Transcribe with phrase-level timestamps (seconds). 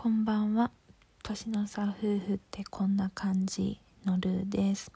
[0.00, 0.70] こんばんは。
[1.24, 4.92] 年の差夫婦ってこんな感じのルーです。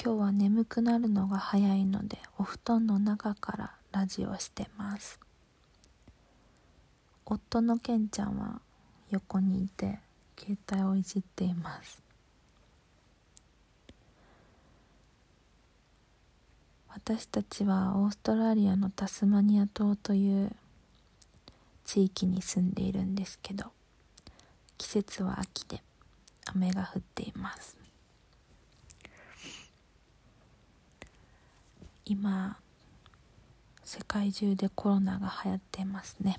[0.00, 5.18] 今日は眠くなるのが早いのでお布団の中からラジオしてます。
[7.26, 8.60] 夫のケンちゃんは
[9.10, 9.98] 横にいて
[10.38, 12.00] 携帯をいじっています。
[16.86, 20.52] 私たちはオーストラリアのタスマニア島という
[21.92, 23.72] 地域に住んでいるんですけど
[24.78, 25.82] 季節は秋で
[26.54, 27.76] 雨が降っています。
[32.04, 32.56] 今
[33.82, 36.38] 世界中でコロナが流行っていますね。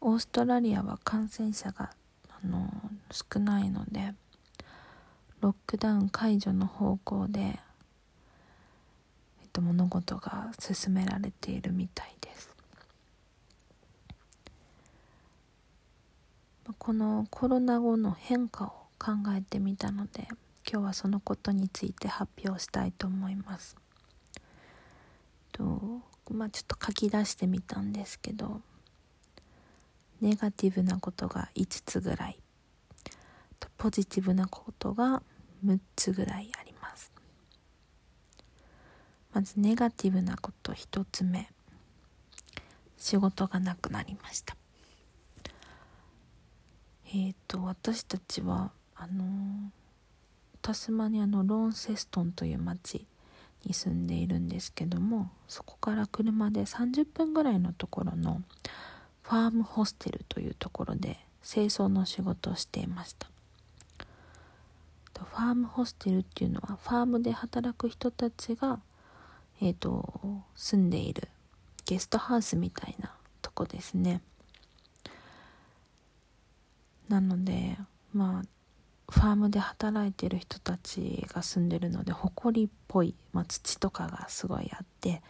[0.00, 1.90] オーストラリアは感染者が
[2.30, 2.66] あの
[3.10, 4.14] 少ないので
[5.42, 7.58] ロックダウン解除の方向で、え
[9.44, 12.57] っと、物事が進められているみたいです。
[16.76, 20.28] このコロナ後の変化を考えてみたので
[20.70, 23.76] 今日はそのことについて発表したいと思います。
[25.52, 28.60] とまあちょっと書き出してみたんですけど
[30.20, 32.38] ネガティブなことが5つぐらい。
[33.78, 35.22] ポジティブなことが
[35.64, 37.12] 6つぐらいあります。
[39.32, 41.48] まずネガティブなこと1つ目。
[42.96, 44.56] 仕事がなくなりました。
[47.10, 49.70] えっ、ー、と私たちはあの
[50.60, 53.06] タスマニアのローンセストンという町
[53.64, 58.42] に住んでいるんですけどもそこから車で30分ぐらいのところの
[59.22, 63.28] ファームホステルというところで清掃の仕事をしていました。
[65.18, 68.80] ファームホステルっていうのはファームで働く人たちが、
[69.60, 70.20] えーと
[70.54, 71.28] 住んでいる
[71.84, 73.12] ゲストハウスみたいな
[73.42, 74.20] とこですね。
[77.08, 77.76] なので
[78.12, 78.48] まあ
[79.10, 85.22] ファームで働いてる人たちが住んでるので埃っぽい、まあ、土とかがすごいあって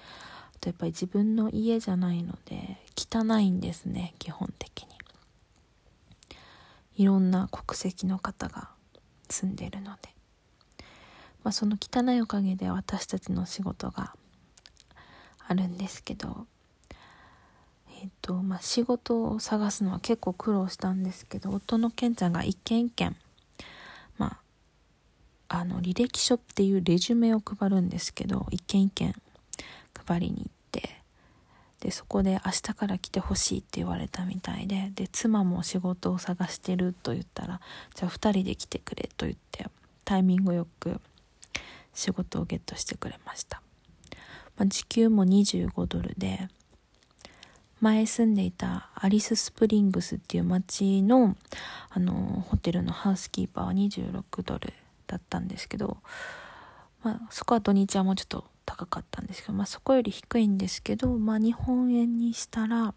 [0.56, 4.88] あとやっぱり自分の家じゃないので汚いんですね基本的に。
[6.98, 8.70] いろんな国籍の方が
[9.30, 10.08] 住んでるので、
[11.44, 14.14] まあ、その汚いおかげで私たちの仕事が
[15.46, 16.48] あるんですけど
[18.00, 23.16] えっ、とまあ、仕事を探すのは結構苦労したんですけど夫のケンちゃんが一軒一軒
[24.18, 24.38] ま
[25.48, 29.14] ああの履歴書っていうレジュメを配るんですけど一軒一軒
[30.06, 31.02] 配りに行って
[31.80, 37.60] でそこで明日から来てほしいって言われたみたいでで妻も仕事を探してると言ったら
[37.94, 39.66] じゃあ2人で来てくれと言って
[40.04, 41.00] タイミングよく
[41.94, 43.60] 仕事をゲットしてくれました、
[44.56, 46.48] まあ、時給も25ドルで
[47.80, 51.36] 前住んでいたアリススプリングスっていう街の
[51.90, 54.72] あのホテルのハウスキーパーは26ドル
[55.06, 55.98] だったんですけど、
[57.02, 62.94] まあ、そこは土日はもうちょっと高かったんですけど、まあ、そこより低いんですけど、まあ、日本円にしたら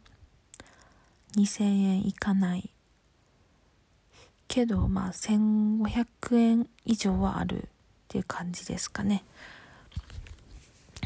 [1.38, 2.70] 2000円いかない
[4.48, 7.62] けどまあ1500円以上はあるっ
[8.10, 9.24] ていう感じですかね、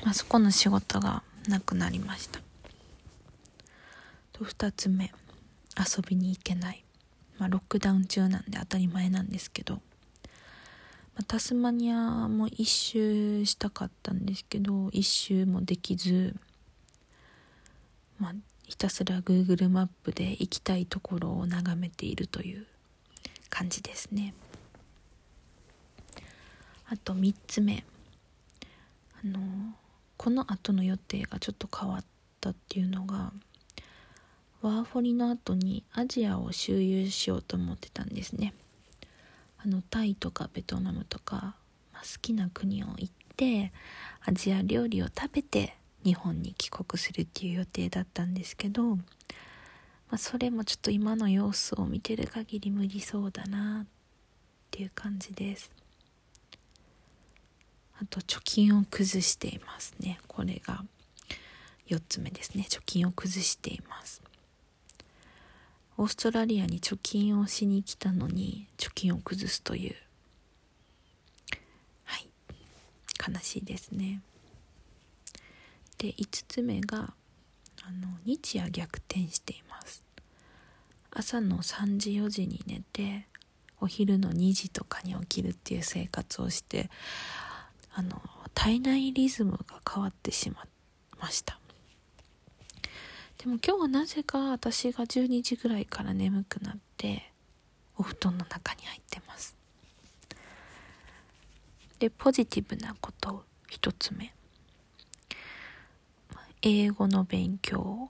[0.04, 2.45] まあ、そこの仕事がなくなりました。
[4.36, 5.14] と2つ目
[5.78, 6.84] 遊びに行けない、
[7.38, 9.82] まあ、ロックダウン中なんで当たり前なんですけど、ま
[11.22, 16.36] あ、タスマニアも一周したかったんですけど一周もできず、
[18.20, 18.34] まあ、
[18.66, 22.66] ひたすら Google マップで行きたいところを眺めているという
[23.50, 24.34] 感じですね。
[26.88, 27.86] あと3つ目
[29.24, 29.40] あの
[30.18, 32.06] この後の予定がちょっと変わっ
[32.42, 33.32] たっていうのが
[34.66, 38.56] ワーホリの後にアジアを周遊しようと思ってたんですね。
[39.60, 41.56] あのタイとかベトナムとか、
[41.94, 43.72] まあ、好きな国を行って
[44.26, 49.04] アジア料理を食べて日本に帰国するっていう予定だったんですけど、ま
[50.14, 53.88] あ、それもちょっと今の様子を見てる限り無理そうだなっ
[54.72, 55.70] ていう感じです。
[58.02, 60.20] あと貯金を崩していますね。
[60.28, 60.84] これが
[61.88, 62.66] 4つ目ですね。
[62.68, 64.24] 貯金を崩しています。
[65.98, 69.96] オーストラリアに貯金をしに来たのに貯金を崩すという。
[72.04, 72.30] はい。
[73.34, 74.22] 悲しいですね。
[75.98, 77.14] で5つ目が
[77.84, 80.04] あの日夜逆転しています。
[81.12, 83.28] 朝の3時4時に寝て
[83.80, 86.90] お昼の2時とかに起きるっていう生活をして
[87.94, 88.22] あの
[88.54, 90.68] 体内リズムが変わってしまい
[91.20, 91.60] ました。
[93.38, 97.32] でも今日はなぜか私が12時ぐらいから眠くなって
[97.98, 99.56] お布団の中に入ってます。
[102.00, 104.34] でポジティブなこと一つ目。
[106.62, 108.10] 英語の勉強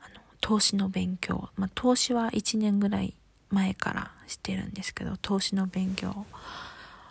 [0.00, 3.14] あの投資の勉強、まあ、投資は1年ぐらい
[3.50, 6.26] 前からしてるんですけど投資の勉強。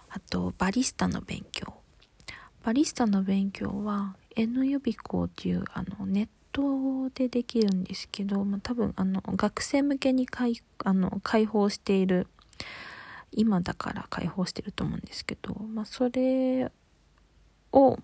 [0.10, 1.74] あとバリスタの勉強。
[2.64, 12.28] バリスタの勉強は N 予備校っていうあのネットでできるんですけど、まあ、多分あの学生向けに開あの開放している
[13.32, 16.72] 今だから開放してると思うんですけど、まあ、それ
[17.72, 17.98] を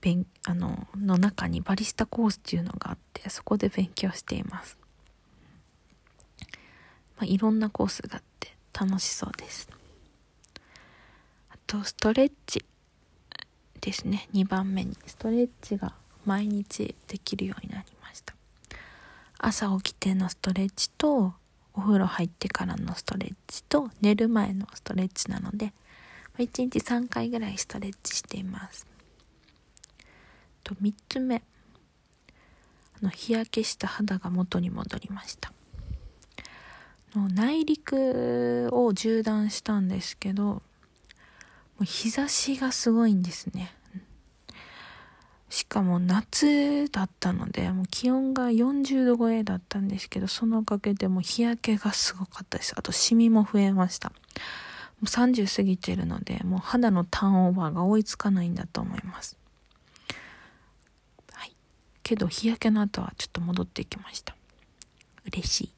[0.00, 4.76] 勉あのの中にバリスタコースっていうのがあってそこで勉強しています、
[7.16, 9.68] まあ、いろんなコースがあって楽しそうです。
[11.50, 12.64] あとストレッチ。
[13.82, 14.28] ですね。
[14.32, 14.96] 2番目に。
[15.06, 15.94] ストレッチが
[16.24, 18.34] 毎日できるようになりました。
[19.38, 21.34] 朝起きてのストレッチと
[21.74, 25.72] お風呂入ってからのストレッチと寝る前のストレッチなので
[26.38, 28.86] 1日3回ぐらいストレッチしています。
[30.62, 31.42] と3つ目。
[33.02, 35.52] あの日焼けした肌が元に戻りました。
[37.16, 40.62] の内陸を縦断したんですけど
[41.82, 43.74] う日差しがすごいんですね
[45.52, 52.72] しかも夏だったので、もう気温が40度超えだったんですけど、そのおかげでも日焼けがすごかったです。
[52.74, 54.08] あとシミも増えました。
[54.08, 54.14] も
[55.02, 59.36] う30過ぎてるので、もう肌のターンオーバーが追いつかないんだと思います。
[61.34, 61.54] はい。
[62.02, 64.34] けど日焼けの後はちょっと戻ってきました。
[65.26, 65.72] 嬉しい。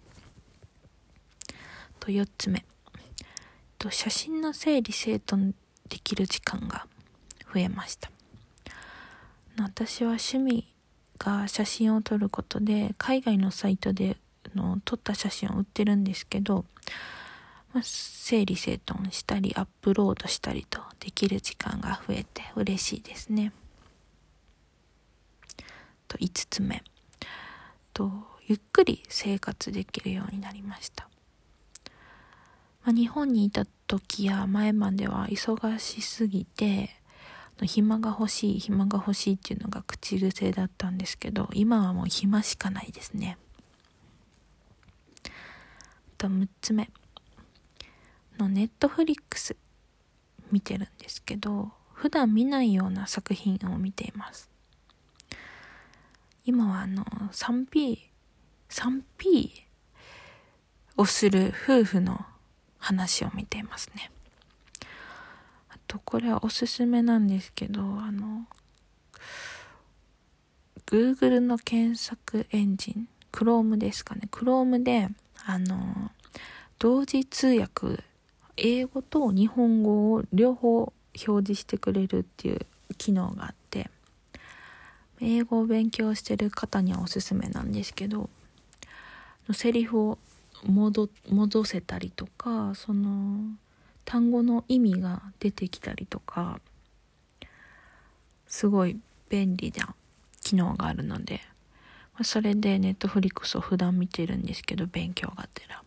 [1.99, 2.65] と4つ目。
[3.81, 5.53] と写真の整理整頓
[5.89, 6.87] できる時間が
[7.53, 8.11] 増えました。
[9.59, 10.67] 私は趣味
[11.19, 14.17] が写真を撮ることで海外のサイトで
[14.55, 16.65] の撮った写真を売ってるんですけど、
[17.73, 23.53] まあ、整理整頓したりアップロードしたりとできる時間が増えて嬉しいですね。
[26.09, 26.83] と5つ目
[27.93, 28.11] と
[28.47, 31.09] ゆっくり生活できるようになりました。
[32.85, 36.91] まあ、日本にいた時や前までは忙しすぎて
[37.63, 43.39] 暇が欲しい暇が欲しいっていうのが口癖だったんですけど今はもう暇しかないですね。
[46.19, 46.91] と6つ目。
[48.39, 49.57] のネットフリックス
[50.51, 54.51] 見てるんですけど普段見ないような作品を見ています。
[56.45, 59.51] 今はあの 3P3P
[60.97, 62.27] をする夫婦の
[62.85, 64.11] 話を見ていますね。
[65.71, 68.47] あとこれはおすすめなんですけどあの
[70.87, 74.29] Google の検索エンジン Chrome ですかね。
[74.31, 75.09] Chrome で
[75.47, 76.11] あの
[76.79, 78.05] 同時通訳
[78.59, 82.67] 英語と日本語を両方表示してくれるっていう
[82.99, 83.91] 機能があって
[85.21, 88.29] 英語を勉強してる方にはおすすめなんですけど
[89.53, 90.19] セリフを
[90.67, 93.39] 戻戻せたりとかその
[94.05, 96.61] 単語の意味が出てきたりとか
[98.47, 98.99] すごい
[99.31, 99.95] 便利な
[100.43, 101.41] 機能があるので、
[102.15, 105.83] まあ、それでネットフリックスを普段見てるんですけど勉強がてら、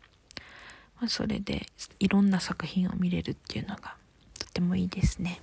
[1.00, 1.68] まあ、それで
[2.00, 3.96] いろんな作品を見れるっていうのが
[4.40, 5.40] とてもいいですね。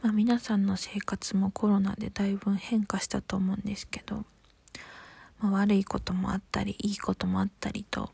[0.00, 4.24] まあ、皆さんの生活もコロナでだいぶ変化したと思うんですけど、
[5.40, 8.10] まあ、悪いこともあったりいいこともあったりと。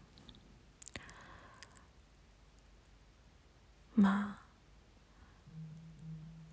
[3.97, 4.45] まあ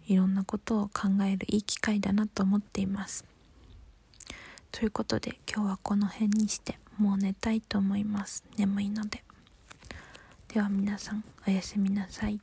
[0.08, 3.26] いろんなことを考えるいい機会だなと思っています。
[4.72, 8.44] ということで今日はこの辺にしてもう寝たいと思います。
[8.58, 9.24] 眠いので。
[10.54, 12.40] では皆さんおやすみなさい。